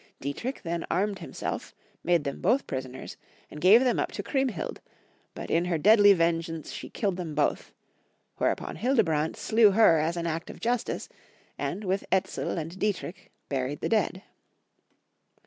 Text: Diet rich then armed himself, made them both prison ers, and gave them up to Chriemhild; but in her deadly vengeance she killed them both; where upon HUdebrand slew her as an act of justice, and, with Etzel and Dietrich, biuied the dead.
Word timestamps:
Diet 0.19 0.43
rich 0.43 0.63
then 0.63 0.83
armed 0.89 1.19
himself, 1.19 1.75
made 2.03 2.23
them 2.23 2.41
both 2.41 2.65
prison 2.65 2.95
ers, 2.95 3.17
and 3.51 3.61
gave 3.61 3.81
them 3.83 3.99
up 3.99 4.11
to 4.13 4.23
Chriemhild; 4.23 4.81
but 5.35 5.51
in 5.51 5.65
her 5.65 5.77
deadly 5.77 6.11
vengeance 6.13 6.71
she 6.71 6.89
killed 6.89 7.17
them 7.17 7.35
both; 7.35 7.71
where 8.37 8.49
upon 8.49 8.77
HUdebrand 8.77 9.35
slew 9.35 9.69
her 9.73 9.99
as 9.99 10.17
an 10.17 10.25
act 10.25 10.49
of 10.49 10.59
justice, 10.59 11.07
and, 11.55 11.83
with 11.83 12.03
Etzel 12.11 12.57
and 12.57 12.79
Dietrich, 12.79 13.29
biuied 13.47 13.79
the 13.81 13.89
dead. 13.89 14.23